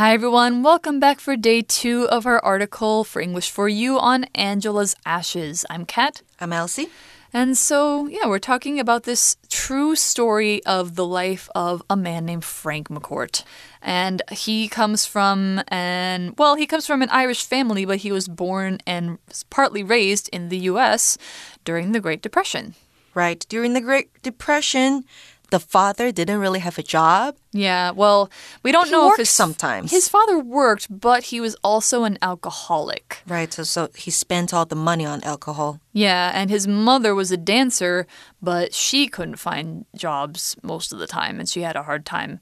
[0.00, 0.62] Hi, everyone.
[0.62, 5.66] Welcome back for day two of our article for English for You on Angela's Ashes.
[5.68, 6.22] I'm Kat.
[6.40, 6.88] I'm Elsie.
[7.34, 12.24] And so, yeah, we're talking about this true story of the life of a man
[12.24, 13.44] named Frank McCourt.
[13.82, 18.26] And he comes from an, well, he comes from an Irish family, but he was
[18.26, 19.18] born and
[19.50, 21.18] partly raised in the US
[21.62, 22.74] during the Great Depression.
[23.12, 23.44] Right.
[23.50, 25.04] During the Great Depression,
[25.50, 27.36] the father didn't really have a job.
[27.52, 28.30] Yeah, well,
[28.62, 29.90] we don't He know if his, sometimes.
[29.90, 33.18] His father worked, but he was also an alcoholic.
[33.26, 33.52] Right.
[33.52, 35.80] So, so he spent all the money on alcohol.
[35.92, 38.06] Yeah, and his mother was a dancer,
[38.42, 42.40] but she couldn't find jobs most of the time, and she had a hard time.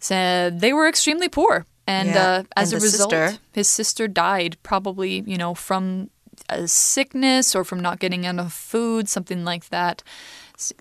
[0.00, 4.08] So they were extremely poor, and Yeah, uh, as and a result, sister- his sister
[4.08, 6.10] died, probably you know from
[6.48, 10.02] a sickness or from not getting enough food, something like that.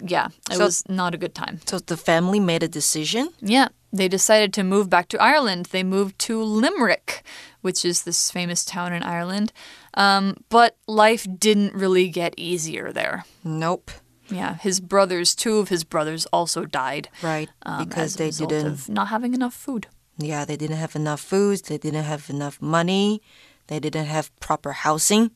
[0.02, 1.60] Yeah, it So- was not a good time.
[1.66, 3.30] So the family made a decision.
[3.42, 5.68] Yeah, they decided to move back to Ireland.
[5.72, 7.24] They moved to Limerick,
[7.62, 9.52] which is this famous town in Ireland.
[9.94, 13.26] Um, but life didn't really get easier there.
[13.44, 13.92] Nope.
[14.30, 17.08] Yeah, his brothers, two of his brothers also died.
[17.24, 17.50] Right.
[17.64, 18.68] um, because they didn't.
[18.68, 19.88] of not having enough food.
[20.18, 21.64] Yeah, they didn't have enough food.
[21.66, 23.22] They didn't have enough money.
[23.68, 25.32] They didn't have proper housing.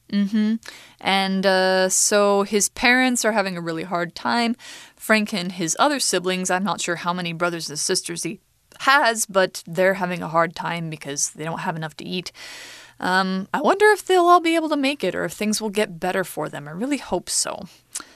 [0.99, 4.55] And uh, so his parents are having a really hard time.
[4.95, 8.39] Frank and his other siblings, I'm not sure how many brothers and sisters he
[8.79, 12.31] has, but they're having a hard time because they don't have enough to eat.
[12.99, 15.71] Um, I wonder if they'll all be able to make it or if things will
[15.71, 16.67] get better for them.
[16.67, 17.65] I really hope so.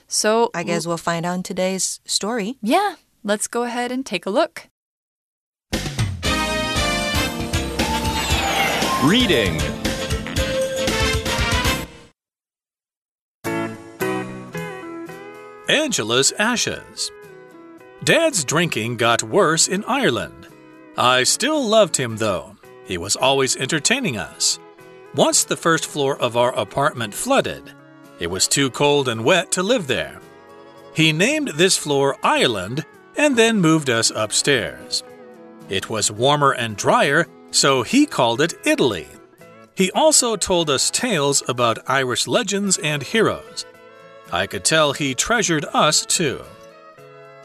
[0.08, 2.58] So, I guess we'll find out in today's story.
[2.62, 4.68] yeah, let's go ahead and take a look.
[9.04, 9.60] Reading
[15.68, 17.12] Angela's Ashes.
[18.04, 20.48] Dad's drinking got worse in Ireland.
[20.96, 22.56] I still loved him though.
[22.86, 24.60] He was always entertaining us.
[25.16, 27.74] Once the first floor of our apartment flooded.
[28.20, 30.20] It was too cold and wet to live there.
[30.94, 32.86] He named this floor Ireland
[33.18, 35.04] and then moved us upstairs.
[35.68, 39.08] It was warmer and drier, so he called it Italy.
[39.74, 43.66] He also told us tales about Irish legends and heroes.
[44.36, 46.44] I could tell he treasured us too.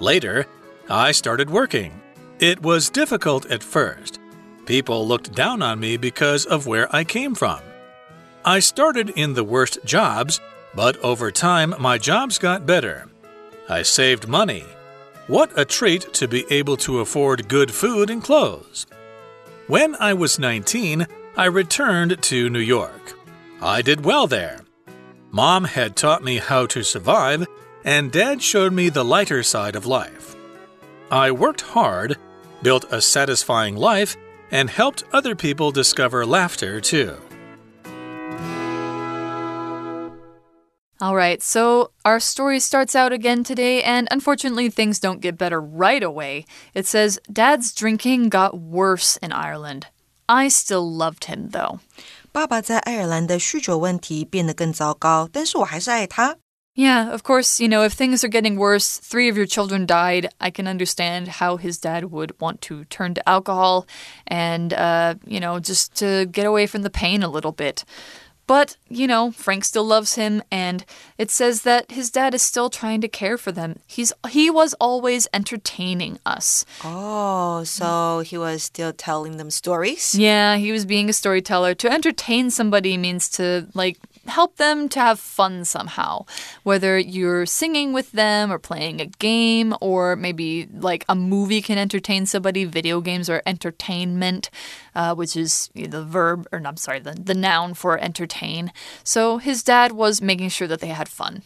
[0.01, 0.47] Later,
[0.89, 1.93] I started working.
[2.41, 4.19] It was difficult at first.
[4.67, 7.61] People looked down on me because of where I came from.
[8.45, 10.41] I started in the worst jobs,
[10.75, 13.07] but over time my jobs got better.
[13.69, 14.65] I saved money.
[15.29, 18.89] What a treat to be able to afford good food and clothes.
[19.69, 23.17] When I was 19, I returned to New York.
[23.63, 24.63] I did well there.
[25.33, 27.47] Mom had taught me how to survive,
[27.85, 30.35] and Dad showed me the lighter side of life.
[31.11, 32.17] I worked hard,
[32.63, 34.17] built a satisfying life,
[34.51, 37.17] and helped other people discover laughter too.
[41.01, 45.61] All right, so our story starts out again today, and unfortunately, things don't get better
[45.61, 46.45] right away.
[46.75, 49.87] It says, Dad's drinking got worse in Ireland.
[50.29, 51.81] I still loved him, though.
[52.32, 56.38] 爸爸在爱尔兰的酗酒问题变得更糟糕，但是我还是爱他。
[56.78, 60.30] Yeah, of course, you know, if things are getting worse, three of your children died,
[60.40, 63.86] I can understand how his dad would want to turn to alcohol
[64.26, 67.86] and, uh, you know, just to get away from the pain a little bit.
[68.51, 70.85] But, you know, Frank still loves him, and
[71.17, 73.79] it says that his dad is still trying to care for them.
[73.87, 76.65] He's he was always entertaining us.
[76.83, 80.17] Oh, so he was still telling them stories.
[80.17, 81.75] Yeah, he was being a storyteller.
[81.75, 86.25] To entertain somebody means to like help them to have fun somehow.
[86.63, 91.79] Whether you're singing with them or playing a game or maybe like a movie can
[91.79, 94.51] entertain somebody, video games are entertainment,
[94.95, 97.99] uh, which is the verb or no, I'm sorry, the, the noun for
[98.40, 98.72] entertain.
[99.04, 101.42] So his dad was making sure that they had fun.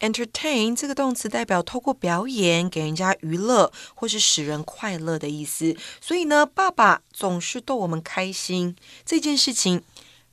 [0.00, 5.74] Entertain 这个动词代表透过表演给人家娱乐或是使人快乐的意思。
[6.00, 9.82] 所以呢，爸爸总是逗我们开心，这件事情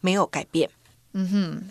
[0.01, 0.69] 没有改变。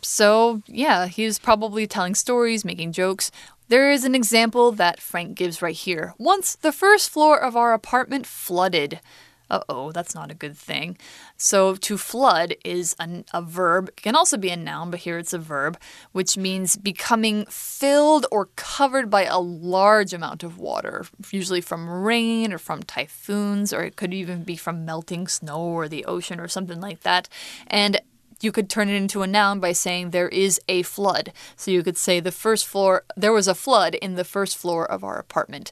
[0.02, 3.28] So, yeah, he's probably telling stories, making jokes.
[3.69, 6.14] There is an example that Frank gives right here.
[6.16, 9.00] Once the first floor of our apartment flooded.
[9.49, 10.97] Uh oh, that's not a good thing.
[11.38, 13.89] So, to flood is an, a verb.
[13.89, 15.79] It can also be a noun, but here it's a verb,
[16.11, 22.51] which means becoming filled or covered by a large amount of water, usually from rain
[22.51, 26.47] or from typhoons, or it could even be from melting snow or the ocean or
[26.47, 27.29] something like that.
[27.67, 28.01] And
[28.41, 31.31] you could turn it into a noun by saying there is a flood.
[31.55, 34.89] So you could say the first floor, there was a flood in the first floor
[34.89, 35.71] of our apartment.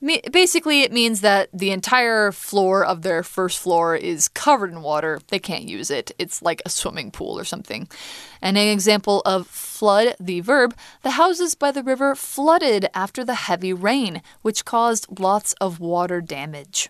[0.00, 4.82] Me- Basically, it means that the entire floor of their first floor is covered in
[4.82, 5.20] water.
[5.28, 6.12] They can't use it.
[6.18, 7.88] It's like a swimming pool or something.
[8.42, 13.48] And an example of flood, the verb, the houses by the river flooded after the
[13.48, 16.88] heavy rain, which caused lots of water damage.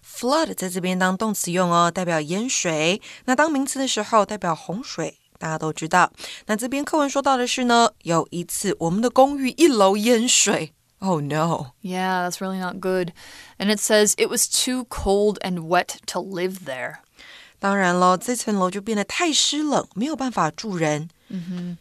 [0.00, 3.02] Flood 在这边当动词用哦，代表淹水。
[3.24, 5.18] 那当名词的时候，代表洪水。
[5.36, 6.12] 大家都知道。
[6.46, 10.72] 那这边课文说到的是呢，有一次我们的公寓一楼淹水。
[11.00, 11.74] Oh no.
[11.82, 13.12] Yeah, that's really not good.
[13.58, 17.00] And it says it was too cold and wet to live there.
[17.58, 21.08] 当然了，这层楼就变得太湿冷，没有办法住人。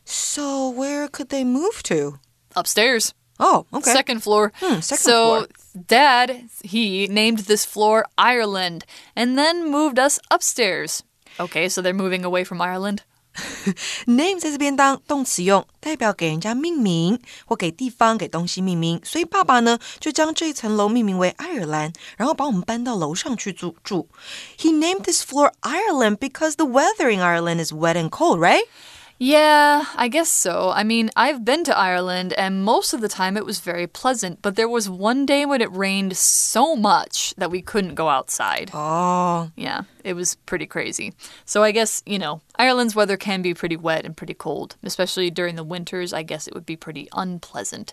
[0.05, 2.19] So where could they move to?
[2.55, 3.11] Upstairs.
[3.39, 3.93] Oh, okay.
[3.93, 4.51] Second floor.
[4.59, 5.47] Hmm, second so floor.
[5.73, 11.03] dad, he named this floor Ireland and then moved us upstairs.
[11.39, 13.03] Okay, so they're moving away from Ireland.
[14.06, 19.00] Name 在这边当动词用，代表给人家命名或给地方、给东西命名。
[19.04, 24.08] 所以爸爸呢，就将这层楼命名为爱尔兰，然后把我们搬到楼上去住住。
[24.58, 28.64] He named this floor Ireland because the weather in Ireland is wet and cold, right?
[29.20, 30.70] Yeah, I guess so.
[30.70, 34.42] I mean, I've been to Ireland and most of the time it was very pleasant,
[34.42, 38.70] but there was one day when it rained so much that we couldn't go outside.
[38.72, 41.14] Oh, Yeah, it was pretty crazy.
[41.44, 45.30] So I guess, you know, Ireland's weather can be pretty wet and pretty cold, especially
[45.30, 46.12] during the winters.
[46.12, 47.92] I guess it would be pretty unpleasant.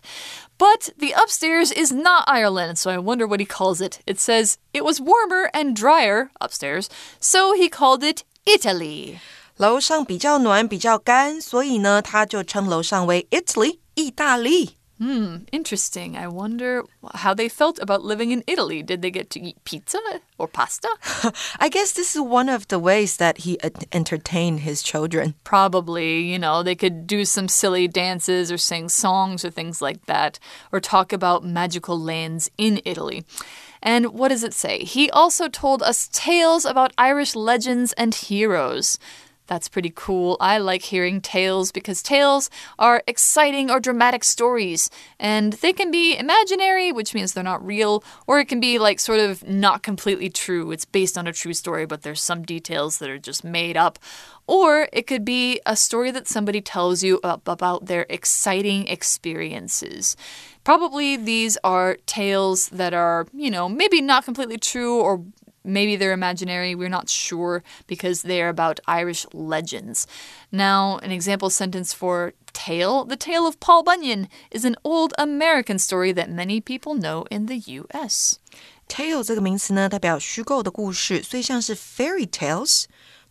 [0.60, 4.00] But the upstairs is not Ireland, so I wonder what he calls it.
[4.06, 6.88] It says it was warmer and drier upstairs,
[7.20, 9.20] so he called it Italy.
[9.57, 14.77] 楼上比较暖，比较干，所以呢，他就称楼上为 Italy，意大利。
[14.99, 16.15] Hmm, interesting.
[16.15, 16.85] I wonder
[17.15, 18.83] how they felt about living in Italy.
[18.83, 19.99] Did they get to eat pizza
[20.37, 20.89] or pasta?
[21.59, 25.37] I guess this is one of the ways that he ent- entertained his children.
[25.43, 30.05] Probably, you know, they could do some silly dances or sing songs or things like
[30.05, 30.39] that,
[30.71, 33.25] or talk about magical lands in Italy.
[33.83, 34.85] And what does it say?
[34.85, 38.99] He also told us tales about Irish legends and heroes.
[39.48, 40.38] That's pretty cool.
[40.40, 42.50] I like hearing tales because tales
[42.80, 44.90] are exciting or dramatic stories.
[45.20, 49.00] And they can be imaginary, which means they're not real, or it can be like
[49.00, 50.72] sort of not completely true.
[50.72, 54.00] It's based on a true story, but there's some details that are just made up.
[54.48, 60.16] Or it could be a story that somebody tells you about their exciting experiences.
[60.64, 65.24] Probably these are tales that are, you know, maybe not completely true or
[65.65, 66.75] maybe they're imaginary.
[66.75, 70.07] We're not sure because they're about Irish legends.
[70.51, 75.79] Now, an example sentence for tale The Tale of Paul Bunyan is an old American
[75.79, 78.39] story that many people know in the US.
[78.89, 82.87] Tale 这个名词呢，代表虚构的故事，所以像是 fairy tales。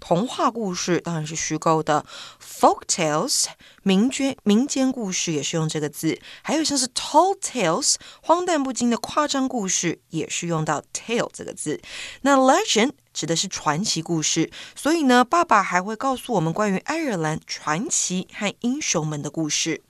[0.06, 2.04] 童话故事当然是虚构的
[2.38, 3.46] ，folk tales
[3.82, 11.80] 民间民间故事也是用这个字，还有像是 tall tales 荒诞不经的夸张故事也是用到 tale 这个字。
[12.20, 19.80] 那 legend 指的是传奇故事，所以呢，爸爸还会告诉我们关于爱尔兰传奇和英雄们的故事。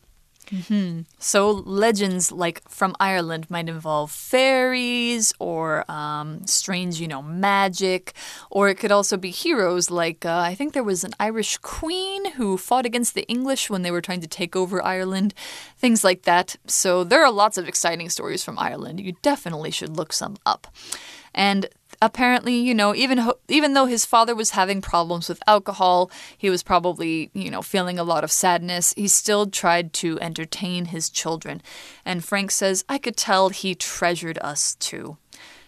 [1.18, 8.12] So, legends like from Ireland might involve fairies or um, strange, you know, magic,
[8.50, 12.32] or it could also be heroes like uh, I think there was an Irish queen
[12.32, 15.34] who fought against the English when they were trying to take over Ireland,
[15.76, 16.56] things like that.
[16.66, 19.00] So, there are lots of exciting stories from Ireland.
[19.00, 20.66] You definitely should look some up.
[21.34, 21.66] And
[22.04, 26.62] apparently, you know, even even though his father was having problems with alcohol, he was
[26.62, 28.92] probably, you know, feeling a lot of sadness.
[28.96, 31.62] He still tried to entertain his children.
[32.04, 35.16] And Frank says, "I could tell he treasured us too."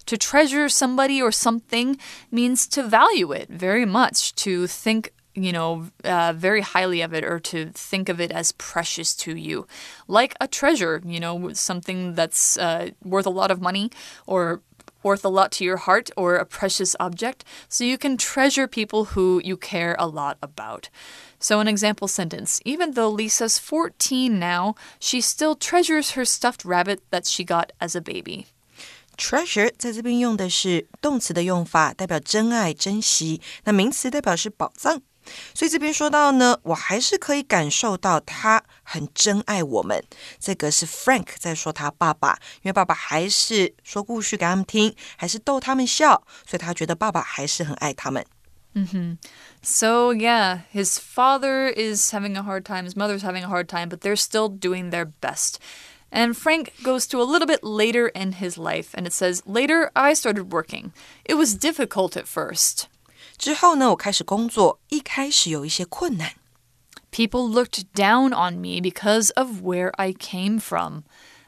[0.06, 1.98] To treasure somebody or something
[2.30, 7.22] means to value it very much, to think you know, uh, very highly of it
[7.22, 9.66] or to think of it as precious to you.
[10.08, 13.90] Like a treasure, you know, something that's uh, worth a lot of money
[14.26, 14.62] or
[15.05, 17.43] worth a lot to your heart or a precious object.
[17.67, 20.89] So you can treasure people who you care a lot about.
[21.39, 26.99] So, an example sentence Even though Lisa's 14 now, she still treasures her stuffed rabbit
[27.09, 28.45] that she got as a baby.
[29.17, 35.01] Treasure 在这边用的是动词的用法，代表珍爱、珍惜；那名词代表是宝藏。
[35.53, 40.03] 所以这边说到呢，我还是可以感受到他很珍爱我们。
[40.39, 48.25] 这个是 Frank 在说他爸爸，因为爸爸还是说故事给他们听，还是逗他们笑，所以他觉得爸爸还是很爱他们。
[49.61, 53.89] So, yeah, his father is having a hard time, his mother's having a hard time,
[53.89, 55.55] but they're still doing their best.
[56.09, 59.91] And Frank goes to a little bit later in his life, and it says, Later,
[59.93, 60.93] I started working.
[61.25, 62.87] It was difficult at first.
[63.37, 66.33] 之后呢，我开始工作，一开始有一些困难。
[67.11, 71.03] People looked down on me because of where I came from.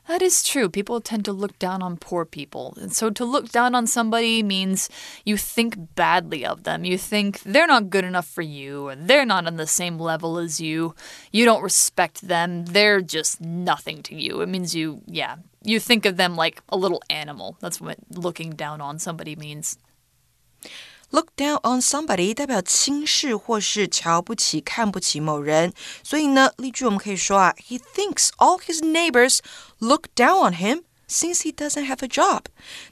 [0.06, 0.68] That is true.
[0.68, 2.74] People tend to look down on poor people.
[2.75, 4.90] And so to look down on somebody means
[5.24, 6.84] you think badly of them.
[6.84, 10.38] You think they're not good enough for you, or they're not on the same level
[10.38, 10.94] as you.
[11.32, 12.66] You don't respect them.
[12.66, 14.42] They're just nothing to you.
[14.42, 17.56] It means you, yeah, you think of them like a little animal.
[17.62, 19.78] That's what looking down on somebody means.
[21.11, 25.73] Look down on somebody 代表轻视或是瞧不起、看不起某人，
[26.03, 29.38] 所以呢，例句我们可以说啊，He thinks all his neighbors
[29.79, 32.43] look down on him since he doesn't have a job。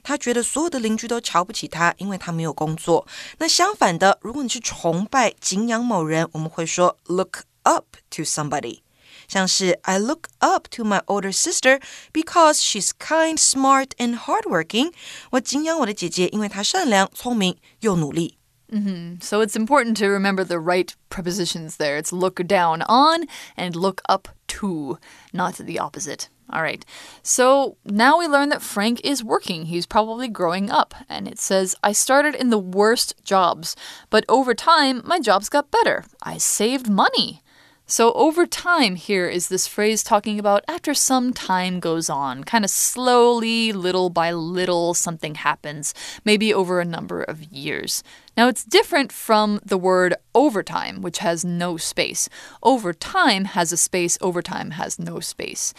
[0.01, 3.07] 他觉得所有的邻居都瞧不起他，因为他没有工作。
[3.37, 8.79] 那相反的，如果你是崇拜、敬仰某人，我们会说 look up to somebody。
[9.28, 11.80] 像是 I look up to my older sister
[12.12, 14.92] because she's kind, smart, and hardworking。
[15.30, 18.38] 我敬仰我的姐姐，因为她善良、聪明又努力。
[18.68, 19.22] Mm -hmm.
[19.22, 21.98] So it's important to remember the right prepositions there.
[21.98, 24.98] It's look down on and look up to,
[25.32, 26.28] not the opposite.
[26.48, 26.82] All right.
[27.22, 29.66] So now we learn that Frank is working.
[29.66, 30.94] He's probably growing up.
[31.08, 33.74] And it says, I started in the worst jobs,
[34.10, 36.04] but over time, my jobs got better.
[36.22, 37.42] I saved money.
[37.89, 42.65] So, over time, here is this phrase talking about after some time goes on, kind
[42.65, 45.93] of slowly, little by little, something happens,
[46.25, 48.03] maybe over a number of years.
[48.35, 52.27] Now, it's different from the word overtime, which has no space.
[52.61, 55.73] Overtime has a space, overtime has no space.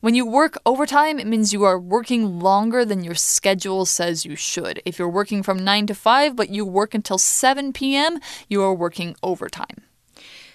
[0.00, 4.34] When you work overtime, it means you are working longer than your schedule says you
[4.34, 4.80] should.
[4.86, 8.72] If you're working from 9 to 5, but you work until 7 p.m., you are
[8.72, 9.89] working overtime.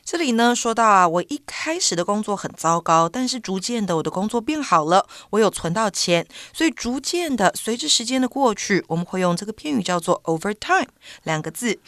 [0.06, 10.86] 这里呢说到啊，我一开始的工作很糟糕，但是逐渐的我的工作变好了，我有存到钱，所以逐渐的随着时间的过去，我们会用这个片语叫做 overtime
[11.24, 11.80] 两个字。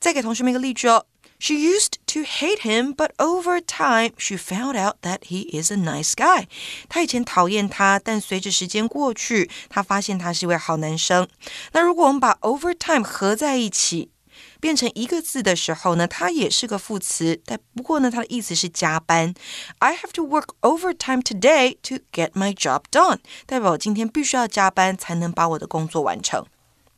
[0.00, 1.06] 再给同学们一个例句哦
[1.38, 6.10] ，She used to hate him, but over time she found out that he is a nice
[6.14, 6.46] guy。
[6.88, 11.28] 她以前讨厌他，但随着时间过去，她发现他是一位好男生。
[11.70, 14.10] 那如果我们把 overtime 合在一起。
[14.60, 19.34] 变成一个字的时候呢，它也是个副词，但不过呢，它的意思是加班。
[19.78, 26.46] I have to work overtime today to get my job done，代表我今天必须要加班才能把我的工作完成。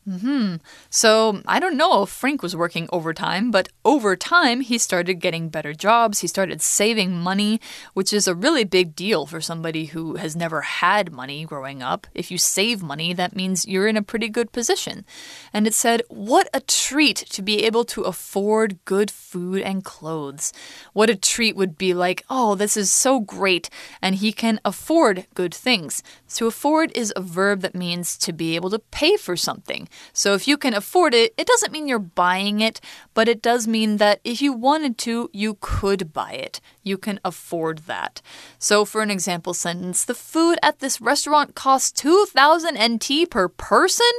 [0.07, 0.55] Mm hmm.
[0.89, 5.47] So I don't know if Frank was working overtime, but over time he started getting
[5.47, 6.19] better jobs.
[6.19, 7.61] He started saving money,
[7.93, 12.05] which is a really big deal for somebody who has never had money growing up.
[12.13, 15.05] If you save money, that means you're in a pretty good position.
[15.53, 20.53] And it said, What a treat to be able to afford good food and clothes.
[20.93, 23.69] What a treat would be like, oh, this is so great.
[24.01, 26.03] And he can afford good things.
[26.35, 29.87] To afford is a verb that means to be able to pay for something.
[30.12, 32.80] So if you can afford it, it doesn't mean you're buying it,
[33.14, 36.60] but it does mean that if you wanted to, you could buy it.
[36.82, 38.20] You can afford that.
[38.58, 44.12] So for an example sentence, the food at this restaurant costs 2000 NT per person?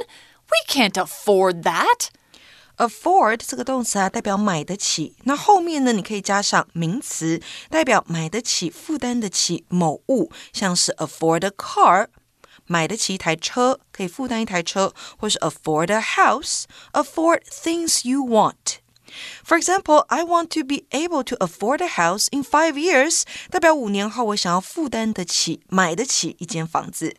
[0.50, 2.10] We can't afford that.
[2.80, 5.14] afford 这个动词啊，代表买得起。
[5.24, 12.08] 那后面呢，你可以加上名词，代表买得起、负担得起某物，像是 afford a car
[12.67, 18.79] 买得起一台车，可以负担一台车，或是 afford a house，afford things you want。
[19.45, 27.15] For example, I want to be able to afford a house in five years，代表五年后我想要负担得起、买得起一间房子。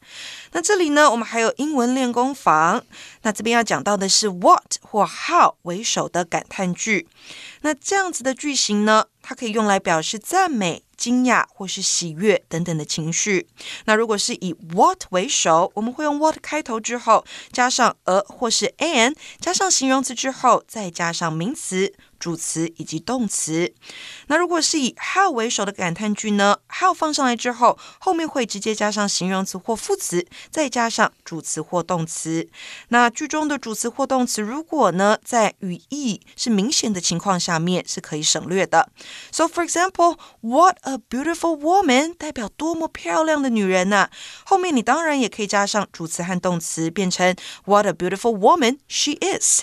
[0.53, 2.85] 那这里呢，我们还有英文练功房。
[3.27, 7.09] 那这边要讲到的是 what 或 how 为首的感叹句。
[7.63, 10.85] 那这样子的句型呢，它可以用来表示赞美。
[10.97, 13.47] 惊讶或是喜悦等等的情绪。
[13.85, 21.93] 那如果是以 what 为首，我们会用 what 开头之后加上 a 或是 an，加上形容词之后再加上名词。
[22.19, 23.73] 主词以及动词。
[24.29, 32.49] 那如果是以 how 为首的感叹句呢？how 放上来之后，后面会直接加上形容词或副词，再加上主词或动词。
[32.89, 38.91] 那句中的主词或动词，如果呢在语义是明显的情况下面，是可以省略的。
[39.31, 44.11] So for example, what a beautiful woman 代表多么漂亮的女人呐、
[44.45, 49.63] 后面你当然也可以加上主词和动词，变成 what a beautiful woman she is。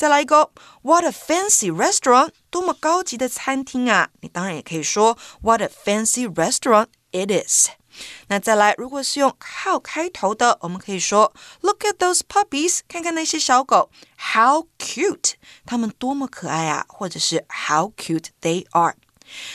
[0.00, 0.50] 再来一个，
[0.82, 2.30] What a fancy restaurant！
[2.50, 4.10] 多么高级的餐厅啊！
[4.20, 7.68] 你当然也可以说 What a fancy restaurant it is。
[8.28, 11.32] 那再来，如果是用 how 开头的，我们可以说
[11.62, 12.80] Look at those puppies！
[12.86, 13.90] 看看那些小狗，
[14.34, 15.32] How cute！
[15.64, 16.84] 它们多么可爱啊！
[16.88, 18.96] 或者是 How cute they are！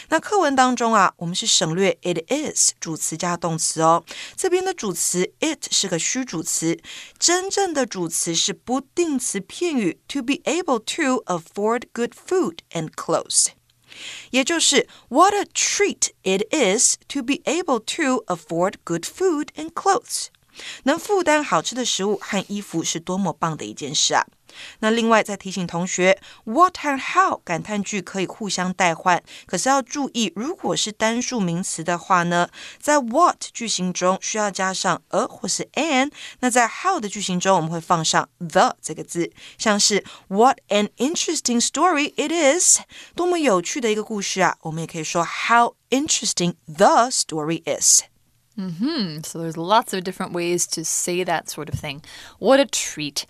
[0.10, 4.04] 那课文当中啊，我们是省略 it is 主词加动词哦。
[4.36, 6.78] 这边的主词 it 是个虚主词，
[7.18, 13.48] 真正的主词是不定词片语 to be able to afford good food and clothes。
[14.32, 20.28] 也就是 What a treat it is to be able to afford good food and clothes。
[20.85, 24.27] 能负担好吃的食物和衣服是多么棒的一件事啊！
[24.79, 32.49] 那另外再提醒同学，what 和 how 感叹句可以互相代换，可是要注意，如果是单数名词的话呢，
[32.81, 36.11] 在 what 句型中需要加上 a 或是 an，
[36.41, 42.81] 那在 how 的句型中我们会放上 the 这个字，像是 What an interesting story it is，
[43.15, 44.57] 多么有趣的一个故事啊！
[44.63, 48.05] 我们也可以说 How interesting the story is。
[48.57, 52.03] Hmm, so there's lots of different ways to say that sort of thing.
[52.39, 53.27] What a treat.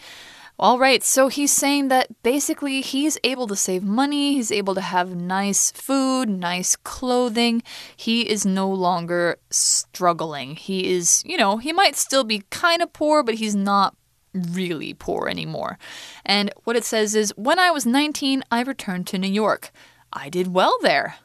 [0.59, 4.81] All right, so he's saying that basically he's able to save money, he's able to
[4.81, 7.63] have nice food, nice clothing.
[7.95, 10.57] He is no longer struggling.
[10.57, 13.97] He is, you know, he might still be kind of poor, but he's not
[14.33, 15.79] really poor anymore.
[16.25, 19.71] And what it says is when I was 19, I returned to New York.
[20.11, 21.17] I did well there.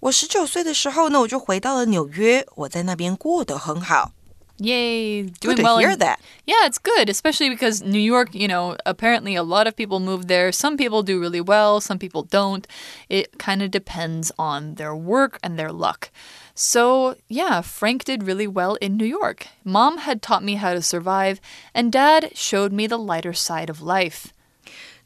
[0.00, 4.12] 我十九岁的时候呢，我就回到了纽约，我在那边过得很好。
[4.58, 5.78] Yay, doing Good to well.
[5.80, 6.18] hear in- that.
[6.46, 10.28] Yeah, it's good, especially because New York, you know, apparently a lot of people move
[10.28, 10.52] there.
[10.52, 12.64] Some people do really well, some people don't.
[13.08, 16.10] It kind of depends on their work and their luck.
[16.54, 19.48] So, yeah, Frank did really well in New York.
[19.64, 21.40] Mom had taught me how to survive,
[21.74, 24.32] and dad showed me the lighter side of life.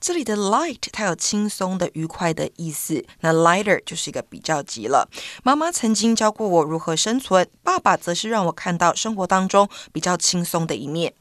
[0.02, 5.08] 这里的 light 它有轻松的、愉快的意思，那 lighter 就是一个比较级了。
[5.42, 11.14] 妈妈曾经教过我如何生存，爸爸则是让我看到生活当中比较轻松的一面。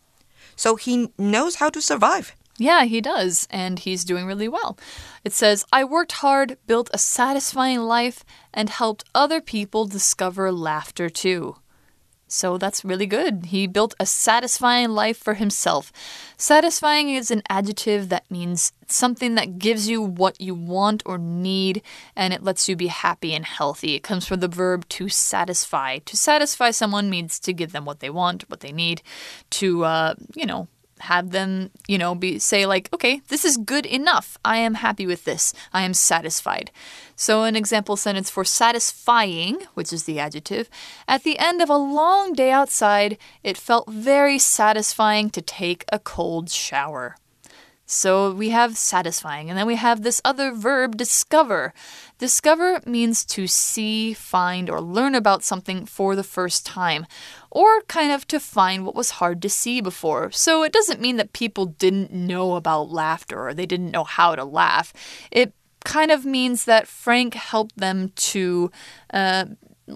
[0.55, 2.29] So he knows how to survive.
[2.59, 4.77] Yeah, he does, and he's doing really well.
[5.23, 8.21] It says, I worked hard, built a satisfying life,
[8.51, 11.57] and helped other people discover laughter too.
[12.32, 13.46] So that's really good.
[13.46, 15.92] He built a satisfying life for himself.
[16.38, 21.82] Satisfying is an adjective that means something that gives you what you want or need
[22.16, 23.94] and it lets you be happy and healthy.
[23.94, 25.98] It comes from the verb to satisfy.
[25.98, 29.02] To satisfy someone means to give them what they want, what they need,
[29.50, 30.68] to, uh, you know,
[31.02, 34.38] have them, you know, be say like, okay, this is good enough.
[34.44, 35.52] I am happy with this.
[35.72, 36.70] I am satisfied.
[37.16, 40.70] So an example sentence for satisfying, which is the adjective,
[41.08, 45.98] at the end of a long day outside, it felt very satisfying to take a
[45.98, 47.16] cold shower.
[47.84, 51.74] So we have satisfying, and then we have this other verb, discover.
[52.22, 57.04] Discover means to see, find, or learn about something for the first time,
[57.50, 60.30] or kind of to find what was hard to see before.
[60.30, 64.36] So it doesn't mean that people didn't know about laughter or they didn't know how
[64.36, 64.92] to laugh.
[65.32, 65.52] It
[65.84, 68.70] kind of means that Frank helped them to.
[69.12, 69.46] Uh,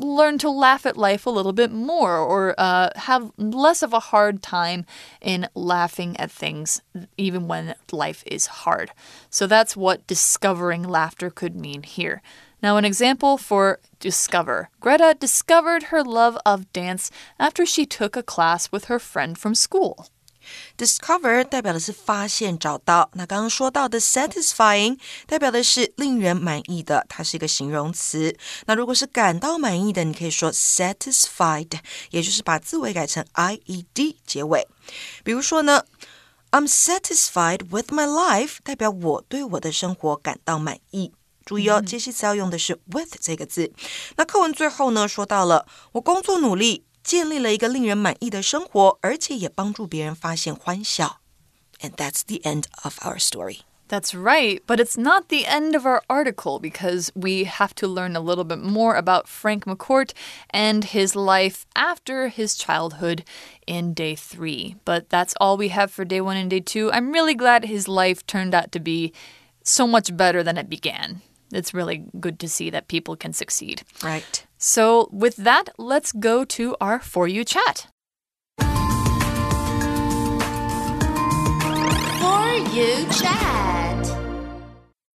[0.01, 4.01] learn to laugh at life a little bit more or uh, have less of a
[4.01, 4.85] hard time
[5.21, 6.81] in laughing at things,
[7.17, 8.93] even when life is hard.
[9.31, 12.23] So that's what discovering laughter could mean here.
[12.63, 18.23] Now, an example for discover Greta discovered her love of dance after she took a
[18.23, 20.09] class with her friend from school.
[20.77, 23.11] Discover 代表的是发现、找到。
[23.15, 28.37] 那刚刚说到的 satisfying 代表的是令人满意的，它是一个形容词。
[28.67, 31.79] 那如果是感到满意的，你可以说 satisfied，
[32.11, 34.67] 也就是把字尾改成 i e d 结尾。
[35.23, 35.85] 比如说呢
[36.53, 41.13] ，I'm satisfied with my life，代表我对我的生活感到满意。
[41.45, 43.73] 注意哦，介系词要用的是 with 这个字。
[44.17, 46.86] 那课文最后呢，说到了我工作努力。
[47.06, 51.20] 建立了一个令人满意的生活，而且也帮助别人发现欢笑。
[51.80, 53.62] And that's the end of our story.
[53.88, 58.16] That's right, but it's not the end of our article because we have to learn
[58.16, 60.12] a little bit more about Frank McCourt
[60.54, 63.26] and his life after his childhood
[63.68, 64.78] in day three.
[64.86, 66.90] But that's all we have for day one and day two.
[66.94, 69.12] I'm really glad his life turned out to be
[69.62, 71.22] so much better than it began.
[71.52, 73.84] It's really good to see that people can succeed.
[74.02, 74.46] Right.
[74.69, 77.87] So, with that, let's go to our For You chat.
[78.59, 78.67] For
[82.75, 84.11] you chat.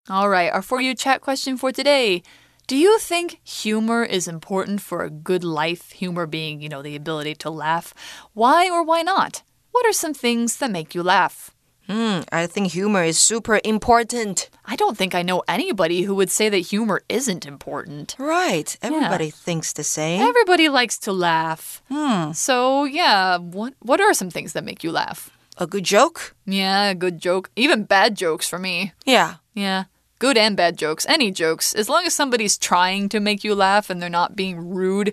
[0.09, 2.23] All right, our For You chat question for today.
[2.69, 5.91] Do you think humor is important for a good life?
[5.99, 7.93] Humor being, you know, the ability to laugh.
[8.35, 9.43] Why or why not?
[9.73, 11.51] What are some things that make you laugh?
[11.91, 14.49] Hmm, I think humor is super important.
[14.65, 18.15] I don't think I know anybody who would say that humor isn't important.
[18.17, 18.79] Right.
[18.81, 20.23] Everybody thinks the same.
[20.23, 21.83] Everybody likes to laugh.
[21.89, 22.31] Hmm.
[22.31, 25.31] So, yeah, what what are some things that make you laugh?
[25.59, 26.37] A good joke?
[26.47, 27.51] Yeah, a good joke.
[27.57, 28.93] Even bad jokes for me.
[29.05, 29.37] Yeah.
[29.55, 29.85] Yeah.
[30.21, 31.07] Good and bad jokes.
[31.09, 31.75] Any jokes.
[31.75, 35.13] As long as somebody's trying to make you laugh and they're not being rude,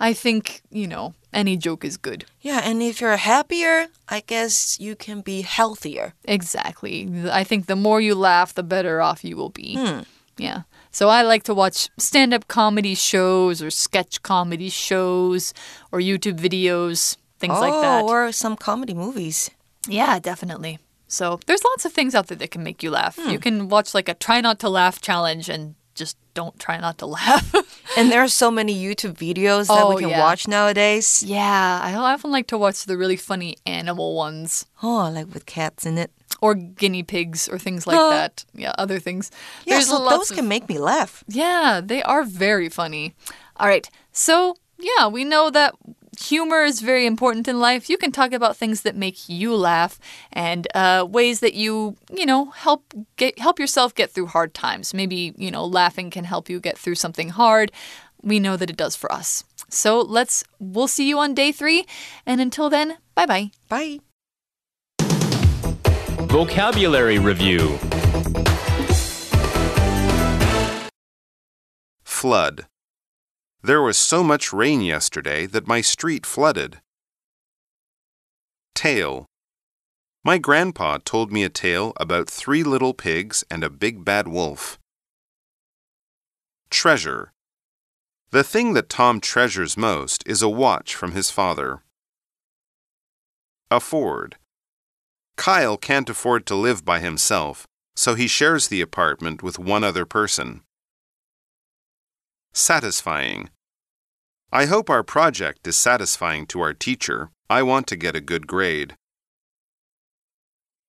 [0.00, 2.24] I think, you know, any joke is good.
[2.40, 6.14] Yeah, and if you're happier, I guess you can be healthier.
[6.24, 7.08] Exactly.
[7.30, 9.76] I think the more you laugh, the better off you will be.
[9.76, 10.00] Hmm.
[10.36, 10.62] Yeah.
[10.90, 15.52] So I like to watch stand up comedy shows or sketch comedy shows
[15.92, 18.04] or YouTube videos, things oh, like that.
[18.04, 19.50] Oh, or some comedy movies.
[19.86, 20.78] Yeah, definitely.
[21.08, 23.18] So there's lots of things out there that can make you laugh.
[23.18, 23.36] You hmm.
[23.36, 27.06] can watch like a try not to laugh challenge and just don't try not to
[27.18, 27.52] laugh.
[27.96, 30.20] And there are so many YouTube videos that Oh, we can yeah.
[30.20, 31.22] watch nowadays.
[31.26, 35.84] yeah, I often like to watch the really funny animal ones Oh, like with cats
[35.84, 36.10] in it.
[36.40, 38.44] or guinea pigs or things like that.
[38.54, 39.30] Yeah, other things.
[39.66, 41.24] Yeah, There's so those of- can make me laugh.
[41.26, 43.14] Yeah, they are very funny.
[43.56, 43.90] All right.
[44.12, 45.74] So, yeah, we know that
[46.18, 47.88] humor is very important in life.
[47.88, 49.98] You can talk about things that make you laugh
[50.32, 54.94] and uh, ways that you, you know, help get help yourself get through hard times.
[54.94, 57.72] Maybe, you know, laughing can help you get through something hard.
[58.22, 59.44] We know that it does for us.
[59.68, 61.84] So, let's we'll see you on day 3
[62.26, 63.50] and until then, bye-bye.
[63.68, 64.00] Bye.
[66.28, 67.78] Vocabulary Review
[72.02, 72.66] Flood.
[73.62, 76.80] There was so much rain yesterday that my street flooded.
[78.74, 79.26] Tale.
[80.24, 84.78] My grandpa told me a tale about three little pigs and a big bad wolf.
[86.70, 87.32] Treasure.
[88.30, 91.82] The thing that Tom treasures most is a watch from his father.
[93.70, 94.36] Afford.
[95.36, 97.66] Kyle can't afford to live by himself,
[97.96, 100.62] so he shares the apartment with one other person.
[102.57, 103.49] Satisfying.
[104.51, 107.31] I hope our project is satisfying to our teacher.
[107.49, 108.95] I want to get a good grade.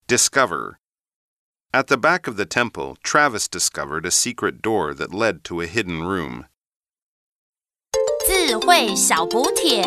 [0.06, 0.78] Discover.
[1.72, 5.66] At the back of the temple, Travis discovered a secret door that led to a
[5.66, 6.46] hidden room.
[8.26, 9.82] 智慧小补帖。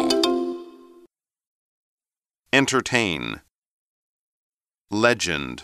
[2.52, 3.41] Entertain.
[4.89, 5.63] Legend.